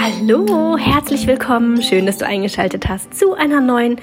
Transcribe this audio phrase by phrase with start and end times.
[0.00, 1.82] Hallo, herzlich willkommen.
[1.82, 4.00] Schön, dass du eingeschaltet hast zu einer neuen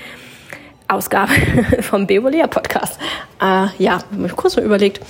[0.88, 1.32] Ausgabe
[1.82, 3.00] vom Bevolea Podcast.
[3.42, 5.02] Äh, ja, habe ich kurz mal überlegt.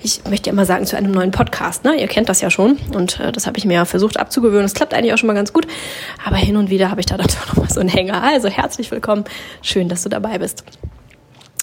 [0.00, 1.84] Ich möchte ja immer sagen zu einem neuen Podcast.
[1.84, 2.00] Ne?
[2.00, 4.62] Ihr kennt das ja schon und äh, das habe ich mir ja versucht abzugewöhnen.
[4.64, 5.66] Das klappt eigentlich auch schon mal ganz gut,
[6.24, 8.22] aber hin und wieder habe ich da dann doch noch mal so einen Hänger.
[8.22, 9.24] Also herzlich willkommen.
[9.62, 10.64] Schön, dass du dabei bist.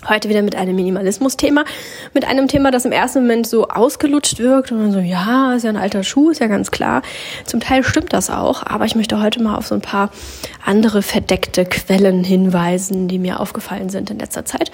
[0.10, 1.66] Heute wieder mit einem Minimalismus-Thema,
[2.14, 5.64] mit einem Thema, das im ersten Moment so ausgelutscht wirkt und man so, ja, ist
[5.64, 7.02] ja ein alter Schuh, ist ja ganz klar.
[7.46, 10.10] Zum Teil stimmt das auch, aber ich möchte heute mal auf so ein paar
[10.66, 14.72] andere verdeckte Quellen hinweisen, die mir aufgefallen sind in letzter Zeit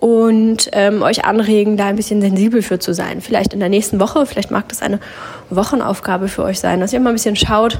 [0.00, 3.20] und ähm, euch anregen, da ein bisschen sensibel für zu sein.
[3.20, 4.98] Vielleicht in der nächsten Woche, vielleicht mag das eine
[5.50, 7.78] Wochenaufgabe für euch sein, dass ihr mal ein bisschen schaut,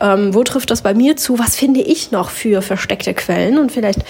[0.00, 1.38] ähm, wo trifft das bei mir zu?
[1.38, 3.58] Was finde ich noch für versteckte Quellen?
[3.58, 4.00] Und vielleicht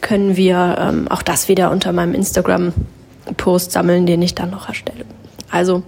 [0.00, 5.04] können wir ähm, auch das wieder unter meinem Instagram-Post sammeln, den ich dann noch erstelle.
[5.50, 5.82] Also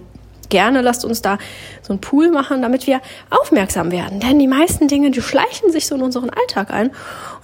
[0.49, 1.39] gerne lasst uns da
[1.81, 4.19] so einen Pool machen, damit wir aufmerksam werden.
[4.19, 6.91] Denn die meisten Dinge, die schleichen sich so in unseren Alltag ein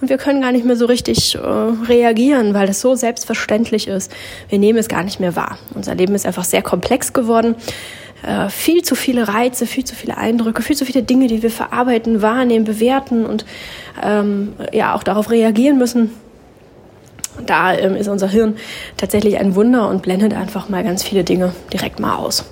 [0.00, 4.12] und wir können gar nicht mehr so richtig äh, reagieren, weil das so selbstverständlich ist.
[4.48, 5.58] Wir nehmen es gar nicht mehr wahr.
[5.74, 7.56] Unser Leben ist einfach sehr komplex geworden
[8.22, 11.50] äh, viel zu viele Reize, viel zu viele Eindrücke, viel zu viele Dinge, die wir
[11.50, 13.44] verarbeiten, wahrnehmen, bewerten und
[14.02, 16.10] ähm, ja auch darauf reagieren müssen.
[17.46, 18.56] Da ähm, ist unser Hirn
[18.96, 22.44] tatsächlich ein Wunder und blendet einfach mal ganz viele Dinge direkt mal aus.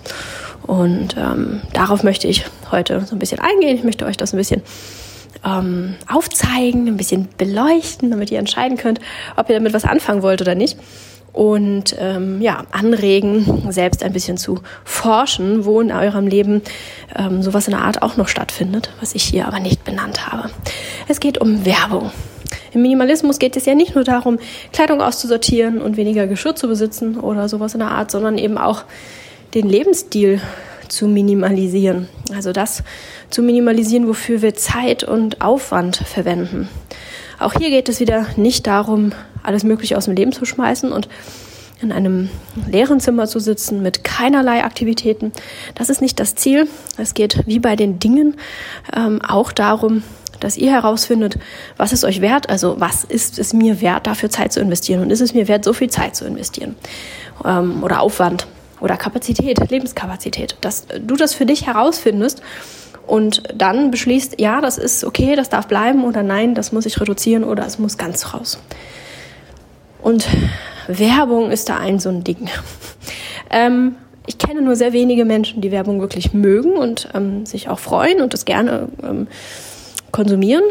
[0.66, 3.76] Und ähm, darauf möchte ich heute so ein bisschen eingehen.
[3.76, 4.62] Ich möchte euch das ein bisschen
[5.44, 9.00] ähm, aufzeigen, ein bisschen beleuchten, damit ihr entscheiden könnt,
[9.36, 10.76] ob ihr damit was anfangen wollt oder nicht
[11.32, 16.62] und ähm, ja, anregen, selbst ein bisschen zu forschen, wo in eurem Leben
[17.16, 20.50] ähm, sowas in der Art auch noch stattfindet, was ich hier aber nicht benannt habe.
[21.06, 22.10] Es geht um Werbung.
[22.72, 24.38] Im Minimalismus geht es ja nicht nur darum,
[24.72, 28.84] Kleidung auszusortieren und weniger Geschirr zu besitzen oder sowas in der Art, sondern eben auch
[29.54, 30.40] den Lebensstil
[30.88, 32.08] zu minimalisieren.
[32.34, 32.82] Also das
[33.30, 36.68] zu minimalisieren, wofür wir Zeit und Aufwand verwenden.
[37.38, 39.12] Auch hier geht es wieder nicht darum,
[39.42, 41.08] alles Mögliche aus dem Leben zu schmeißen und
[41.80, 42.28] in einem
[42.68, 45.32] leeren Zimmer zu sitzen mit keinerlei Aktivitäten.
[45.76, 46.66] Das ist nicht das Ziel.
[46.96, 48.36] Es geht wie bei den Dingen
[48.96, 50.02] ähm, auch darum,
[50.40, 51.38] dass ihr herausfindet,
[51.76, 55.10] was ist euch wert, also was ist es mir wert, dafür Zeit zu investieren und
[55.10, 56.74] ist es mir wert, so viel Zeit zu investieren
[57.44, 58.46] ähm, oder Aufwand
[58.80, 62.42] oder Kapazität, Lebenskapazität, dass du das für dich herausfindest
[63.08, 67.00] und dann beschließt, ja, das ist okay, das darf bleiben oder nein, das muss ich
[67.00, 68.58] reduzieren oder es muss ganz raus.
[70.02, 70.28] Und
[70.86, 72.48] Werbung ist da ein so ein Ding.
[73.50, 77.78] ähm, ich kenne nur sehr wenige Menschen, die Werbung wirklich mögen und ähm, sich auch
[77.78, 79.26] freuen und das gerne ähm,
[80.12, 80.64] konsumieren.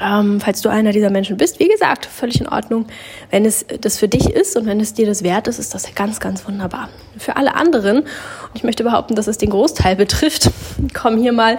[0.00, 2.86] Ähm, falls du einer dieser Menschen bist, wie gesagt, völlig in Ordnung.
[3.30, 5.94] Wenn es das für dich ist und wenn es dir das wert ist, ist das
[5.94, 6.88] ganz, ganz wunderbar.
[7.18, 8.06] Für alle anderen, und
[8.54, 10.50] ich möchte behaupten, dass es den Großteil betrifft,
[10.94, 11.58] kommen hier mal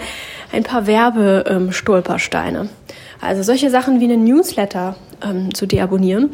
[0.51, 2.69] ein paar Werbestolpersteine.
[3.19, 6.29] Also solche Sachen wie einen Newsletter ähm, zu deabonnieren,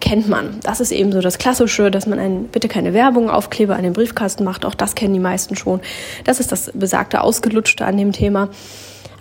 [0.00, 0.60] kennt man.
[0.62, 3.94] Das ist eben so das Klassische, dass man einen bitte keine Werbung Aufkleber an den
[3.94, 4.64] Briefkasten macht.
[4.64, 5.80] Auch das kennen die meisten schon.
[6.24, 8.50] Das ist das besagte Ausgelutschte an dem Thema.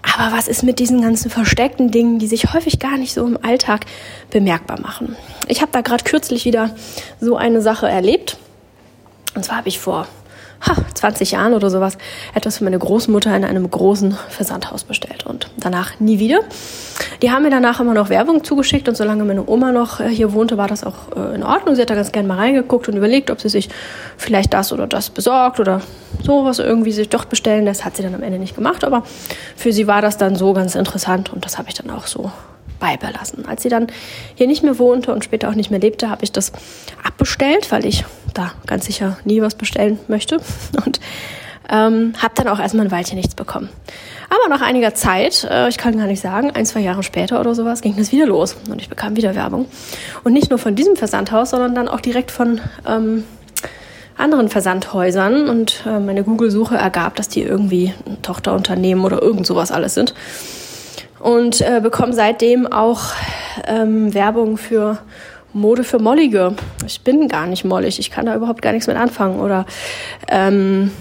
[0.02, 3.38] Aber was ist mit diesen ganzen versteckten Dingen, die sich häufig gar nicht so im
[3.44, 3.86] Alltag
[4.30, 5.16] bemerkbar machen?
[5.48, 6.76] Ich habe da gerade kürzlich wieder
[7.20, 8.38] so eine Sache erlebt.
[9.36, 10.08] Und zwar habe ich vor
[10.94, 11.98] 20 Jahren oder sowas
[12.34, 16.40] etwas für meine Großmutter in einem großen Versandhaus bestellt und danach nie wieder.
[17.22, 20.34] Die haben mir danach immer noch Werbung zugeschickt und solange meine Oma noch äh, hier
[20.34, 21.76] wohnte, war das auch äh, in Ordnung.
[21.76, 23.70] Sie hat da ganz gerne mal reingeguckt und überlegt, ob sie sich
[24.18, 25.82] vielleicht das oder das besorgt oder
[26.24, 27.86] sowas irgendwie sich doch bestellen lässt.
[27.86, 29.04] Hat sie dann am Ende nicht gemacht, aber
[29.56, 32.32] für sie war das dann so ganz interessant und das habe ich dann auch so
[32.80, 33.46] beibelassen.
[33.48, 33.88] Als sie dann
[34.36, 36.52] hier nicht mehr wohnte und später auch nicht mehr lebte, habe ich das
[37.04, 40.38] abbestellt, weil ich da ganz sicher nie was bestellen möchte
[40.86, 41.00] und
[41.70, 43.70] ähm, habe dann auch erstmal ein Weilchen nichts bekommen.
[44.30, 47.56] Aber nach einiger Zeit, äh, ich kann gar nicht sagen, ein, zwei Jahre später oder
[47.56, 49.66] sowas, ging das wieder los und ich bekam wieder Werbung.
[50.24, 53.26] Und nicht nur von diesem Versandhaus, sondern dann auch direkt von ähm,
[54.18, 59.72] anderen Versandhäusern und äh, meine Google-Suche ergab, dass die irgendwie ein Tochterunternehmen oder irgend sowas
[59.72, 60.14] alles sind
[61.20, 63.14] und äh, bekomme seitdem auch
[63.68, 65.00] ähm, Werbung für
[65.54, 66.54] Mode für Mollige.
[66.86, 69.40] Ich bin gar nicht mollig, ich kann da überhaupt gar nichts mit anfangen.
[69.40, 69.66] Oder
[70.28, 70.92] ähm,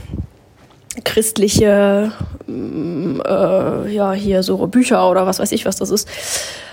[1.05, 2.13] christliche,
[2.47, 6.09] mm, äh, ja, hier so Bücher oder was weiß ich, was das ist.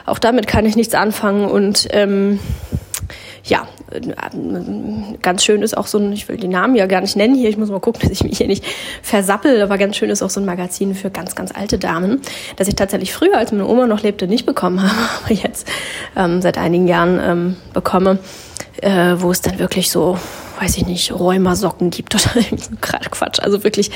[0.06, 2.40] Auch damit kann ich nichts anfangen und ähm,
[3.44, 3.68] ja,
[5.22, 7.50] ganz schön ist auch so ein, ich will die Namen ja gar nicht nennen hier,
[7.50, 8.64] ich muss mal gucken, dass ich mich hier nicht
[9.02, 12.22] versappel, aber ganz schön ist auch so ein Magazin für ganz, ganz alte Damen,
[12.56, 15.68] das ich tatsächlich früher, als meine Oma noch lebte, nicht bekommen habe, aber jetzt
[16.16, 18.20] ähm, seit einigen Jahren ähm, bekomme
[18.82, 20.18] äh, wo es dann wirklich so,
[20.60, 22.46] weiß ich nicht, Rheumasocken gibt oder
[22.82, 23.40] gerade Quatsch.
[23.40, 23.92] Also wirklich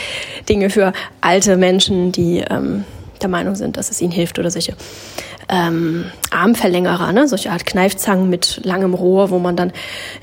[0.47, 2.85] Dinge für alte Menschen, die ähm,
[3.21, 4.75] der Meinung sind, dass es ihnen hilft oder solche
[5.49, 7.27] ähm, Armverlängerer, ne?
[7.27, 9.71] solche Art Kneifzangen mit langem Rohr, wo man dann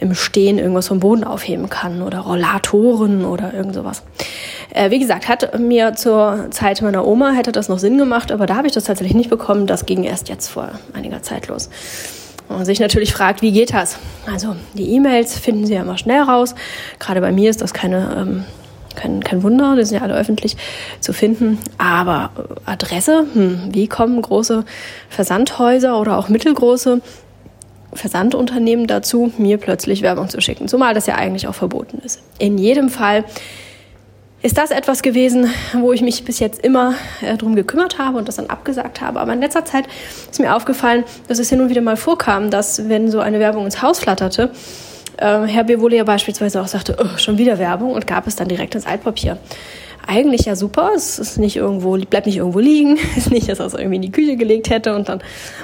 [0.01, 4.03] im Stehen irgendwas vom Boden aufheben kann oder Rollatoren oder irgend sowas.
[4.71, 8.47] Äh, wie gesagt, hat mir zur Zeit meiner Oma hätte das noch Sinn gemacht, aber
[8.47, 9.67] da habe ich das tatsächlich nicht bekommen.
[9.67, 11.71] Das ging erst jetzt vor einiger Zeit los.
[12.49, 13.97] Und man sich natürlich fragt, wie geht das?
[14.31, 16.55] Also die E-Mails finden Sie ja immer schnell raus.
[16.99, 18.45] Gerade bei mir ist das keine ähm,
[18.95, 20.57] kein, kein Wunder, die sind ja alle öffentlich
[21.01, 21.59] zu finden.
[21.79, 22.31] Aber
[22.65, 24.65] Adresse, hm, wie kommen große
[25.09, 27.01] Versandhäuser oder auch mittelgroße
[27.93, 30.69] Versandunternehmen dazu, mir plötzlich Werbung zu schicken?
[30.69, 32.21] Zumal das ja eigentlich auch verboten ist.
[32.39, 33.25] In jedem Fall
[34.45, 38.29] ist das etwas gewesen, wo ich mich bis jetzt immer äh, drum gekümmert habe und
[38.29, 39.19] das dann abgesagt habe.
[39.19, 39.87] Aber in letzter Zeit
[40.31, 43.65] ist mir aufgefallen, dass es hin und wieder mal vorkam, dass wenn so eine Werbung
[43.65, 44.51] ins Haus flatterte,
[45.19, 48.49] äh, Herr Bevole ja beispielsweise auch sagte, oh, schon wieder Werbung und gab es dann
[48.49, 49.39] direkt ins Altpapier.
[50.07, 53.67] Eigentlich ja super, es ist nicht irgendwo, bleibt nicht irgendwo liegen, ist nicht, dass er
[53.67, 55.23] es irgendwie in die Küche gelegt hätte und dann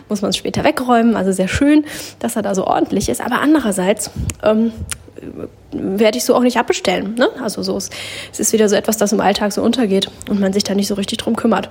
[0.09, 1.17] muss man es später wegräumen.
[1.17, 1.85] Also sehr schön,
[2.21, 3.21] dass er da so ordentlich ist.
[3.21, 4.11] Aber andererseits
[4.43, 4.73] ähm,
[5.73, 7.15] werde ich so auch nicht abbestellen.
[7.15, 7.29] Ne?
[7.43, 7.91] Also so es
[8.39, 10.95] ist wieder so etwas, das im Alltag so untergeht und man sich da nicht so
[10.95, 11.69] richtig drum kümmert.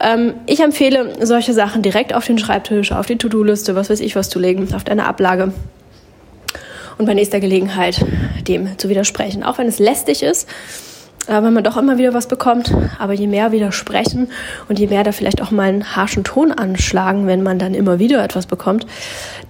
[0.00, 4.16] Ähm, ich empfehle solche Sachen direkt auf den Schreibtisch, auf die To-Do-Liste, was weiß ich
[4.16, 5.52] was zu legen, auf deine Ablage
[6.98, 8.04] und bei nächster Gelegenheit
[8.46, 9.42] dem zu widersprechen.
[9.42, 10.48] Auch wenn es lästig ist,
[11.26, 14.30] äh, wenn man doch immer wieder was bekommt, aber je mehr widersprechen
[14.68, 17.98] und je mehr da vielleicht auch mal einen harschen Ton anschlagen, wenn man dann immer
[17.98, 18.86] wieder etwas bekommt,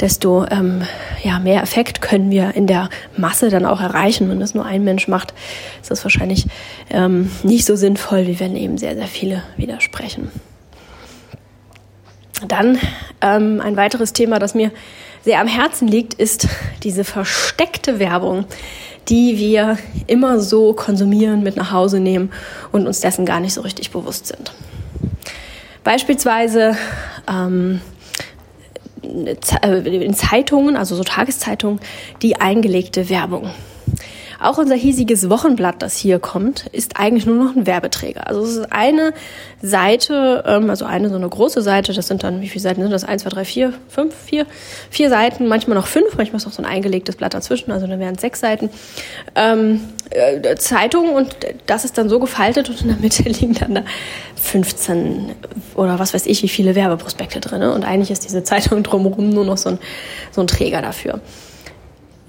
[0.01, 0.83] desto ähm,
[1.23, 4.31] ja, mehr Effekt können wir in der Masse dann auch erreichen.
[4.31, 5.35] Wenn das nur ein Mensch macht,
[5.81, 6.47] ist das wahrscheinlich
[6.91, 10.31] ähm, nicht so sinnvoll, wie wenn eben sehr, sehr viele widersprechen.
[12.47, 12.79] Dann
[13.21, 14.71] ähm, ein weiteres Thema, das mir
[15.25, 16.49] sehr am Herzen liegt, ist
[16.83, 18.45] diese versteckte Werbung,
[19.09, 22.31] die wir immer so konsumieren, mit nach Hause nehmen
[22.73, 24.53] und uns dessen gar nicht so richtig bewusst sind.
[25.83, 26.77] Beispielsweise
[27.29, 27.81] ähm,
[29.03, 31.81] äh, in Zeitungen, also so Tageszeitungen,
[32.23, 33.51] die eingelegte Werbung.
[34.41, 38.27] Auch unser hiesiges Wochenblatt, das hier kommt, ist eigentlich nur noch ein Werbeträger.
[38.27, 39.13] Also es ist eine
[39.63, 42.91] Seite, ähm, also eine so eine große Seite, das sind dann, wie viele Seiten sind
[42.91, 43.05] das?
[43.05, 44.47] Eins, zwei, drei, vier, fünf, vier,
[44.91, 48.01] vier Seiten, manchmal noch fünf, manchmal ist noch so ein eingelegtes Blatt dazwischen, also dann
[48.01, 48.71] wären es sechs Seiten.
[49.35, 53.75] Ähm, äh, Zeitung und das ist dann so gefaltet und in der Mitte liegen dann
[53.75, 53.85] da
[54.37, 55.33] 15
[55.75, 57.63] oder was weiß ich, wie viele Werbeprospekte drin.
[57.63, 59.79] Und eigentlich ist diese Zeitung drumherum nur noch so ein,
[60.31, 61.21] so ein Träger dafür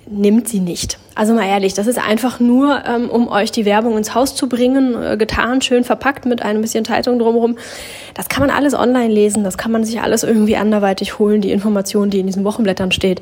[0.08, 0.98] nimmt sie nicht.
[1.16, 4.48] Also mal ehrlich, das ist einfach nur, ähm, um euch die Werbung ins Haus zu
[4.48, 7.58] bringen, äh, getan, schön verpackt mit ein bisschen Zeitung drumherum.
[8.14, 11.52] Das kann man alles online lesen, das kann man sich alles irgendwie anderweitig holen, die
[11.52, 13.22] Informationen, die in diesen Wochenblättern steht.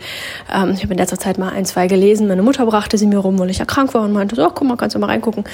[0.53, 2.27] Ähm, ich habe in letzter Zeit mal ein, zwei gelesen.
[2.27, 4.67] Meine Mutter brachte sie mir rum, weil ich ja krank war und meinte, so, guck
[4.67, 5.45] mal, kannst du mal reingucken.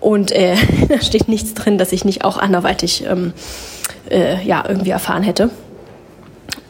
[0.00, 0.56] Und äh,
[0.88, 3.32] da steht nichts drin, dass ich nicht auch anderweitig ähm,
[4.10, 5.50] äh, ja, irgendwie erfahren hätte.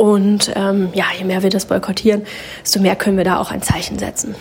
[0.03, 2.27] Und ähm, ja, je mehr wir das boykottieren,
[2.61, 4.35] desto mehr können wir da auch ein Zeichen setzen.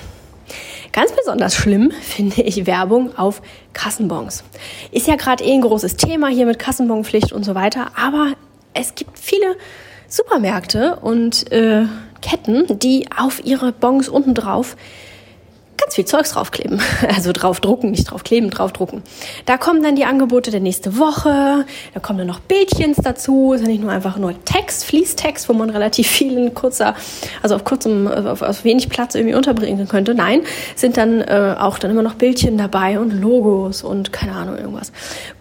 [0.91, 3.43] Ganz besonders schlimm finde ich Werbung auf
[3.73, 4.43] Kassenbons.
[4.91, 8.33] Ist ja gerade eh ein großes Thema hier mit Kassenbonpflicht und so weiter, aber
[8.73, 9.55] es gibt viele
[10.07, 11.85] Supermärkte und äh,
[12.23, 14.75] Ketten, die auf ihre Bons unten drauf
[15.81, 16.81] ganz viel Zeugs draufkleben.
[17.15, 19.01] Also draufdrucken, nicht draufkleben, draufdrucken.
[19.45, 23.65] Da kommen dann die Angebote der nächste Woche, da kommen dann noch Bildchens dazu, ist
[23.65, 26.95] nicht nur einfach nur Text, Fließtext, wo man relativ viel in kurzer,
[27.41, 30.13] also auf kurzem, auf, auf wenig Platz irgendwie unterbringen könnte.
[30.15, 30.41] Nein,
[30.75, 34.91] sind dann äh, auch dann immer noch Bildchen dabei und Logos und keine Ahnung, irgendwas.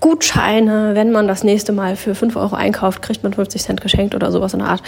[0.00, 4.14] Gutscheine, wenn man das nächste Mal für 5 Euro einkauft, kriegt man 50 Cent geschenkt
[4.14, 4.82] oder sowas in der Art.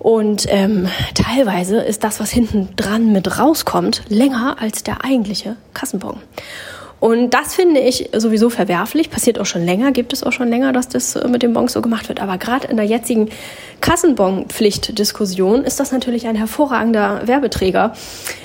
[0.00, 6.16] Und ähm, teilweise ist das, was hinten dran mit rauskommt, länger als der eigentliche Kassenbon.
[7.00, 9.10] Und das finde ich sowieso verwerflich.
[9.10, 11.68] Passiert auch schon länger, gibt es auch schon länger, dass das äh, mit dem Bon
[11.68, 12.20] so gemacht wird.
[12.20, 13.28] Aber gerade in der jetzigen
[13.82, 17.94] Kassenbon-Pflichtdiskussion ist das natürlich ein hervorragender Werbeträger,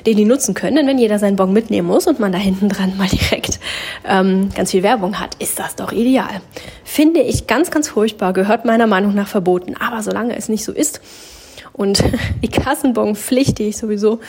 [0.06, 0.76] den die nutzen können.
[0.76, 3.60] Denn wenn jeder seinen Bon mitnehmen muss und man da hinten dran mal direkt
[4.06, 6.42] ähm, ganz viel Werbung hat, ist das doch ideal.
[6.84, 9.76] Finde ich ganz, ganz furchtbar, gehört meiner Meinung nach verboten.
[9.78, 11.02] Aber solange es nicht so ist,
[11.76, 12.04] und
[12.44, 14.20] die Kassenbonpflicht, die ich sowieso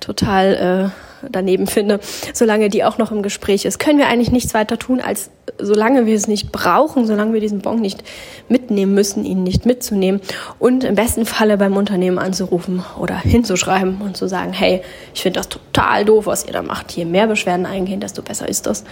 [0.00, 2.00] total äh, daneben finde,
[2.32, 6.06] solange die auch noch im Gespräch ist, können wir eigentlich nichts weiter tun, als solange
[6.06, 8.04] wir es nicht brauchen, solange wir diesen Bon nicht
[8.48, 10.20] mitnehmen müssen, ihn nicht mitzunehmen
[10.58, 14.82] und im besten Falle beim Unternehmen anzurufen oder hinzuschreiben und zu sagen, hey,
[15.14, 16.92] ich finde das total doof, was ihr da macht.
[16.92, 18.84] Je mehr Beschwerden eingehen, desto besser ist das.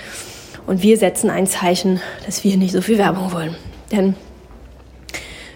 [0.67, 3.55] Und wir setzen ein Zeichen, dass wir nicht so viel Werbung wollen.
[3.93, 4.15] Denn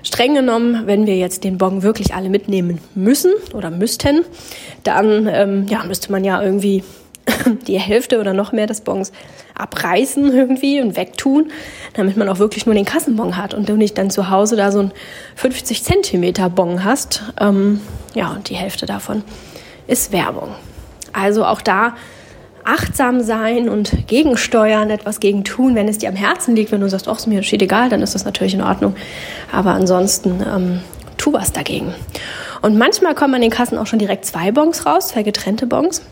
[0.09, 4.25] streng genommen, wenn wir jetzt den Bon wirklich alle mitnehmen müssen oder müssten,
[4.83, 6.83] dann ähm, ja, müsste man ja irgendwie
[7.67, 9.13] die Hälfte oder noch mehr des Bons
[9.55, 11.53] abreißen irgendwie und wegtun,
[11.95, 14.73] damit man auch wirklich nur den Kassenbon hat und du nicht dann zu Hause da
[14.73, 14.93] so ein
[15.37, 17.23] 50 Zentimeter Bon hast.
[17.39, 17.81] Ähm,
[18.15, 19.23] ja, und die Hälfte davon
[19.87, 20.55] ist Werbung.
[21.13, 21.95] Also auch da
[22.69, 26.71] achtsam sein und gegensteuern, etwas gegen tun, wenn es dir am Herzen liegt.
[26.71, 28.95] Wenn du sagst, ach, ist mir steht egal, dann ist das natürlich in Ordnung.
[29.51, 30.81] Aber ansonsten ähm,
[31.17, 31.95] tu was dagegen.
[32.61, 36.03] Und manchmal kommen an den Kassen auch schon direkt zwei Bons raus, zwei getrennte Bons.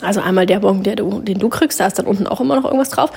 [0.00, 2.56] Also einmal der Bon, der du, den du kriegst, da ist dann unten auch immer
[2.56, 3.10] noch irgendwas drauf.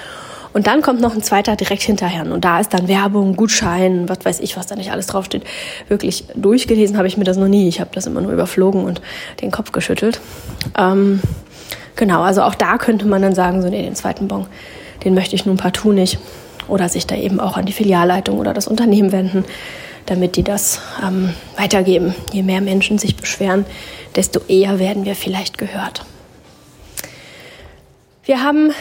[0.52, 2.32] Und dann kommt noch ein zweiter direkt hinterher.
[2.32, 5.44] Und da ist dann Werbung, Gutschein, was weiß ich, was da nicht alles draufsteht.
[5.88, 7.68] Wirklich durchgelesen habe ich mir das noch nie.
[7.68, 9.02] Ich habe das immer nur überflogen und
[9.42, 10.20] den Kopf geschüttelt.
[10.78, 11.22] Ähm,
[11.96, 14.48] genau, also auch da könnte man dann sagen, so, nee, den zweiten Bon,
[15.04, 16.20] den möchte ich nun partout nicht.
[16.68, 19.44] Oder sich da eben auch an die Filialleitung oder das Unternehmen wenden,
[20.06, 22.16] damit die das ähm, weitergeben.
[22.32, 23.66] Je mehr Menschen sich beschweren,
[24.16, 26.06] desto eher werden wir vielleicht gehört.
[28.24, 28.72] Wir haben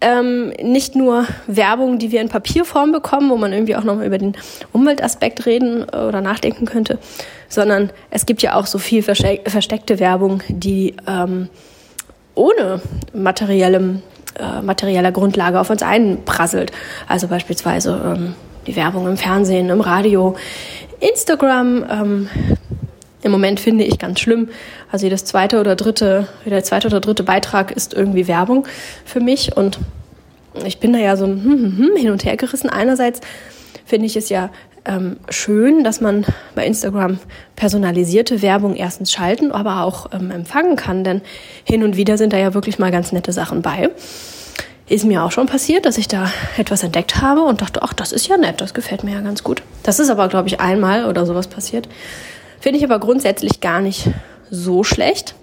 [0.00, 4.18] ähm, nicht nur Werbung, die wir in Papierform bekommen, wo man irgendwie auch nochmal über
[4.18, 4.36] den
[4.72, 6.98] Umweltaspekt reden oder nachdenken könnte,
[7.48, 11.48] sondern es gibt ja auch so viel versteckte Werbung, die ähm,
[12.34, 12.80] ohne
[13.12, 14.02] materiellem,
[14.38, 16.72] äh, materieller Grundlage auf uns einprasselt.
[17.08, 18.34] Also beispielsweise ähm,
[18.66, 20.36] die Werbung im Fernsehen, im Radio,
[21.00, 22.28] Instagram, ähm,
[23.22, 24.50] im Moment finde ich ganz schlimm.
[24.92, 28.66] Also jedes zweite oder dritte, der zweite oder dritte Beitrag ist irgendwie Werbung
[29.04, 29.78] für mich und
[30.64, 32.70] ich bin da ja so hm, hm, hm, hin und her gerissen.
[32.70, 33.20] Einerseits
[33.84, 34.50] finde ich es ja
[34.86, 36.24] ähm, schön, dass man
[36.54, 37.18] bei Instagram
[37.56, 41.22] personalisierte Werbung erstens schalten, aber auch ähm, empfangen kann, denn
[41.64, 43.90] hin und wieder sind da ja wirklich mal ganz nette Sachen bei.
[44.86, 48.12] Ist mir auch schon passiert, dass ich da etwas entdeckt habe und dachte, ach, das
[48.12, 49.62] ist ja nett, das gefällt mir ja ganz gut.
[49.82, 51.88] Das ist aber, glaube ich, einmal oder sowas passiert.
[52.60, 54.10] Finde ich aber grundsätzlich gar nicht
[54.50, 55.34] so schlecht.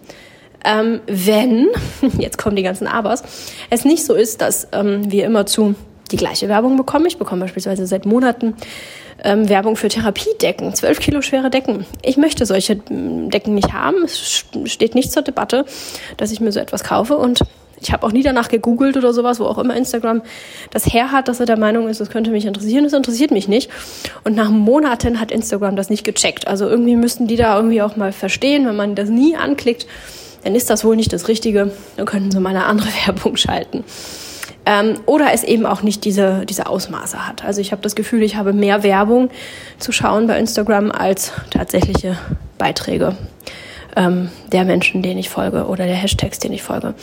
[0.64, 1.70] Ähm, wenn,
[2.20, 3.24] jetzt kommen die ganzen Abers,
[3.72, 5.74] es nicht so ist, dass ähm, wir immer zu
[6.12, 7.06] die gleiche Werbung bekommen.
[7.06, 8.56] Ich bekomme beispielsweise seit Monaten
[9.24, 11.86] ähm, Werbung für Therapiedecken, zwölf Kilo schwere Decken.
[12.02, 14.04] Ich möchte solche mm, Decken nicht haben.
[14.04, 15.66] Es steht nicht zur Debatte,
[16.18, 17.42] dass ich mir so etwas kaufe und
[17.82, 20.22] ich habe auch nie danach gegoogelt oder sowas, wo auch immer Instagram
[20.70, 22.84] das her hat, dass er der Meinung ist, das könnte mich interessieren.
[22.84, 23.72] Das interessiert mich nicht.
[24.24, 26.48] Und nach Monaten hat Instagram das nicht gecheckt.
[26.48, 29.88] Also irgendwie müssten die da irgendwie auch mal verstehen, wenn man das nie anklickt,
[30.44, 31.72] dann ist das wohl nicht das Richtige.
[31.98, 33.84] Dann könnten sie mal eine andere Werbung schalten.
[34.66, 37.44] Ähm, oder es eben auch nicht diese, diese Ausmaße hat.
[37.44, 39.30] Also ich habe das Gefühl, ich habe mehr Werbung
[39.80, 42.18] zu schauen bei Instagram als tatsächliche
[42.60, 43.16] Beiträge
[43.96, 46.94] ähm, der Menschen, denen ich folge oder der Hashtags, denen ich folge.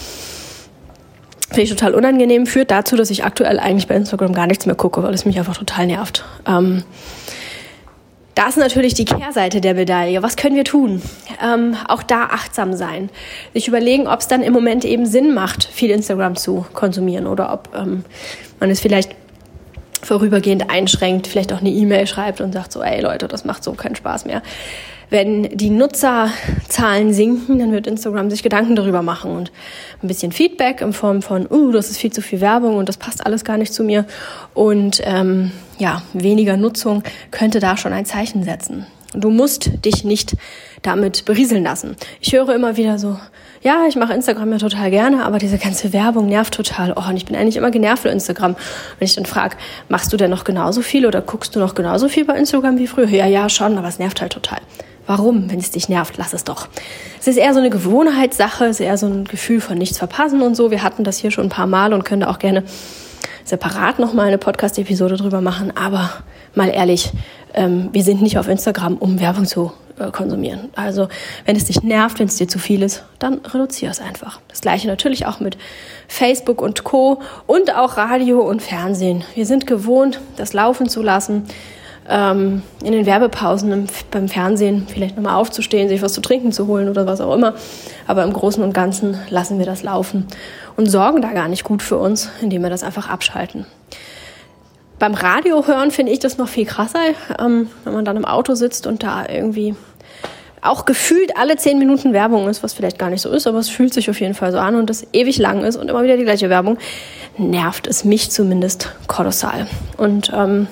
[1.49, 4.75] Finde ich total unangenehm, führt dazu, dass ich aktuell eigentlich bei Instagram gar nichts mehr
[4.75, 6.25] gucke, weil es mich einfach total nervt.
[6.47, 6.85] Ähm,
[8.39, 10.23] da ist natürlich die Kehrseite der Medaille.
[10.23, 11.03] Was können wir tun?
[11.43, 13.11] Ähm, auch da achtsam sein.
[13.53, 17.53] Sich überlegen, ob es dann im Moment eben Sinn macht, viel Instagram zu konsumieren oder
[17.53, 18.05] ob ähm,
[18.61, 19.17] man es vielleicht
[20.05, 23.73] vorübergehend einschränkt, vielleicht auch eine E-Mail schreibt und sagt so, ey Leute, das macht so
[23.73, 24.41] keinen Spaß mehr
[25.11, 29.53] wenn die Nutzerzahlen sinken, dann wird Instagram sich Gedanken darüber machen und
[30.03, 32.97] ein bisschen Feedback in Form von, uh, das ist viel zu viel Werbung und das
[32.97, 34.07] passt alles gar nicht zu mir.
[34.55, 38.87] Und ähm, ja, weniger Nutzung könnte da schon ein Zeichen setzen.
[39.15, 40.37] Du musst dich nicht
[40.83, 41.97] damit berieseln lassen.
[42.21, 43.19] Ich höre immer wieder so,
[43.63, 46.93] ja, ich mache Instagram ja total gerne, aber diese ganze Werbung nervt total.
[46.95, 48.55] Oh, und ich bin eigentlich immer genervt für Instagram.
[48.99, 49.57] Wenn ich dann frage,
[49.89, 52.87] machst du denn noch genauso viel oder guckst du noch genauso viel bei Instagram wie
[52.87, 53.09] früher?
[53.09, 54.61] Ja, ja, schon, aber es nervt halt total.
[55.09, 55.51] Warum?
[55.51, 56.69] Wenn es dich nervt, lass es doch.
[57.19, 60.43] Es ist eher so eine Gewohnheitssache, es ist eher so ein Gefühl von nichts verpassen
[60.43, 60.71] und so.
[60.71, 62.63] Wir hatten das hier schon ein paar Mal und können da auch gerne
[63.43, 65.75] separat nochmal eine Podcast-Episode drüber machen.
[65.75, 66.11] Aber
[66.55, 67.11] mal ehrlich,
[67.55, 70.69] ähm, wir sind nicht auf Instagram, um Werbung zu äh, konsumieren.
[70.77, 71.09] Also
[71.47, 74.41] wenn es dich nervt, wenn es dir zu viel ist, dann reduziere es einfach.
[74.49, 75.57] Das gleiche natürlich auch mit
[76.07, 77.23] Facebook und Co.
[77.47, 79.25] und auch Radio und Fernsehen.
[79.35, 81.45] Wir sind gewohnt, das laufen zu lassen
[82.09, 86.67] ähm, in den Werbepausen im, beim Fernsehen vielleicht nochmal aufzustehen, sich was zu trinken zu
[86.67, 87.55] holen oder was auch immer.
[88.07, 90.27] Aber im Großen und Ganzen lassen wir das laufen
[90.77, 93.67] und sorgen da gar nicht gut für uns, indem wir das einfach abschalten.
[94.99, 97.01] Beim Radio hören finde ich das noch viel krasser,
[97.39, 99.77] ähm, wenn man dann im Auto sitzt und da irgendwie
[100.61, 103.69] auch gefühlt alle zehn Minuten Werbung ist, was vielleicht gar nicht so ist, aber es
[103.69, 106.17] fühlt sich auf jeden Fall so an und das ewig lang ist und immer wieder
[106.17, 106.79] die gleiche Werbung,
[107.37, 109.69] nervt es mich zumindest kolossal.
[109.97, 110.67] Und ähm,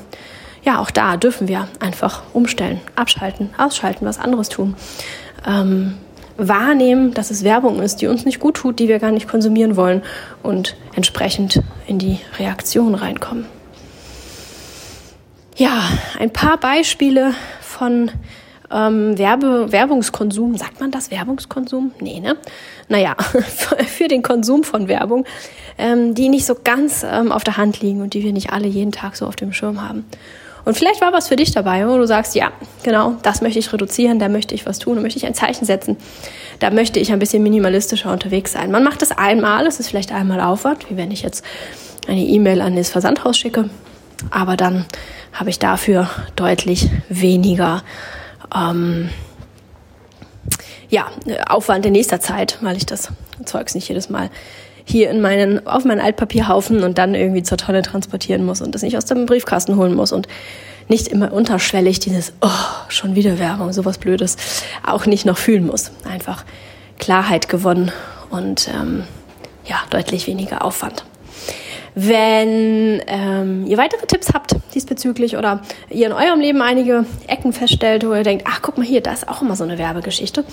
[0.66, 4.75] ja, auch da dürfen wir einfach umstellen, abschalten, ausschalten, was anderes tun.
[5.46, 5.94] Ähm,
[6.37, 9.76] wahrnehmen, dass es Werbung ist, die uns nicht gut tut, die wir gar nicht konsumieren
[9.76, 10.02] wollen
[10.42, 13.46] und entsprechend in die Reaktion reinkommen.
[15.56, 15.85] Ja,
[16.18, 18.11] ein paar Beispiele von
[18.70, 21.92] ähm, Werbe, Werbungskonsum, sagt man das Werbungskonsum?
[22.00, 22.37] Nee, ne?
[22.88, 23.14] Naja,
[23.87, 25.25] für den Konsum von Werbung,
[25.78, 28.66] ähm, die nicht so ganz ähm, auf der Hand liegen und die wir nicht alle
[28.66, 30.04] jeden Tag so auf dem Schirm haben.
[30.66, 32.50] Und vielleicht war was für dich dabei, wo du sagst, ja,
[32.82, 35.64] genau, das möchte ich reduzieren, da möchte ich was tun, da möchte ich ein Zeichen
[35.64, 35.96] setzen,
[36.58, 38.73] da möchte ich ein bisschen minimalistischer unterwegs sein.
[38.73, 41.44] Man macht das einmal, es ist vielleicht einmal Aufwand, wie wenn ich jetzt
[42.08, 43.70] eine E-Mail an das Versandhaus schicke,
[44.32, 44.87] aber dann
[45.32, 47.85] habe ich dafür deutlich weniger
[48.52, 49.11] ähm,
[50.88, 51.06] ja,
[51.49, 53.12] Aufwand in nächster Zeit, weil ich das
[53.44, 54.30] Zeugs nicht jedes Mal
[54.88, 58.83] hier in meinen, auf meinen Altpapierhaufen und dann irgendwie zur Tonne transportieren muss und das
[58.83, 60.28] nicht aus dem Briefkasten holen muss und
[60.88, 62.49] nicht immer unterschwellig dieses, oh,
[62.88, 64.37] schon wieder Werbung, sowas Blödes,
[64.87, 65.90] auch nicht noch fühlen muss.
[66.09, 66.45] Einfach
[66.99, 67.90] Klarheit gewonnen
[68.31, 69.02] und ähm,
[69.64, 71.05] ja, deutlich weniger Aufwand.
[71.99, 78.07] Wenn ähm, ihr weitere Tipps habt diesbezüglich oder ihr in eurem Leben einige Ecken feststellt,
[78.07, 80.45] wo ihr denkt, ach guck mal hier, da ist auch immer so eine Werbegeschichte,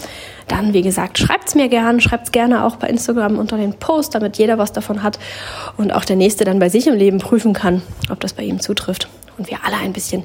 [0.47, 4.37] dann wie gesagt, schreibt's mir gern, schreibt's gerne auch bei Instagram unter den Post, damit
[4.37, 5.19] jeder was davon hat
[5.75, 8.61] und auch der Nächste dann bei sich im Leben prüfen kann, ob das bei ihm
[8.61, 10.23] zutrifft und wir alle ein bisschen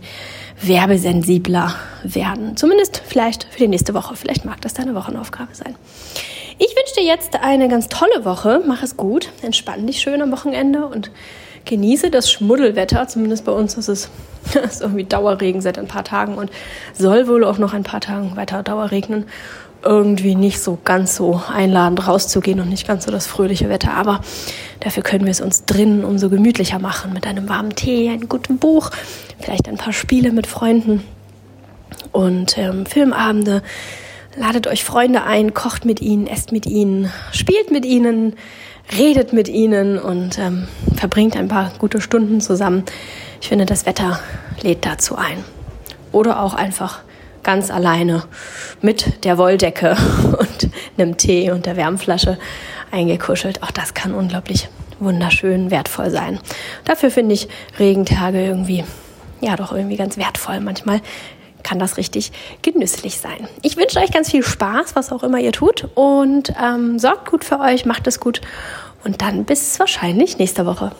[0.62, 2.56] werbesensibler werden.
[2.56, 4.14] Zumindest vielleicht für die nächste Woche.
[4.14, 5.74] Vielleicht mag das deine Wochenaufgabe sein.
[6.60, 8.60] Ich wünsche dir jetzt eine ganz tolle Woche.
[8.66, 11.12] Mach es gut, entspann dich schön am Wochenende und
[11.64, 13.06] genieße das Schmuddelwetter.
[13.06, 14.10] Zumindest bei uns ist es
[14.64, 16.50] ist irgendwie Dauerregen seit ein paar Tagen und
[16.94, 19.26] soll wohl auch noch ein paar Tagen weiter Dauerregnen.
[19.84, 23.94] Irgendwie nicht so ganz so einladend rauszugehen und nicht ganz so das fröhliche Wetter.
[23.94, 24.20] Aber
[24.80, 28.58] dafür können wir es uns drinnen umso gemütlicher machen mit einem warmen Tee, einem guten
[28.58, 28.90] Buch,
[29.38, 31.04] vielleicht ein paar Spiele mit Freunden
[32.10, 33.62] und ähm, Filmabende
[34.36, 38.36] Ladet euch Freunde ein, kocht mit ihnen, esst mit ihnen, spielt mit ihnen,
[38.96, 42.84] redet mit ihnen und ähm, verbringt ein paar gute Stunden zusammen.
[43.40, 44.20] Ich finde, das Wetter
[44.62, 45.44] lädt dazu ein.
[46.12, 47.00] Oder auch einfach
[47.42, 48.24] ganz alleine
[48.80, 49.96] mit der Wolldecke
[50.38, 52.38] und einem Tee und der Wärmflasche
[52.90, 53.62] eingekuschelt.
[53.62, 54.68] Auch das kann unglaublich
[55.00, 56.40] wunderschön, wertvoll sein.
[56.84, 58.84] Dafür finde ich Regentage irgendwie,
[59.40, 60.60] ja, doch irgendwie ganz wertvoll.
[60.60, 61.00] Manchmal
[61.62, 63.48] kann das richtig genüsslich sein.
[63.62, 67.44] Ich wünsche euch ganz viel Spaß, was auch immer ihr tut und ähm, sorgt gut
[67.44, 68.40] für euch, macht es gut
[69.04, 70.92] und dann bis wahrscheinlich nächste Woche.